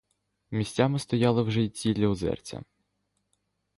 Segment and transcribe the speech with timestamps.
[0.51, 2.63] Місцями стояли вже й цілі озерця.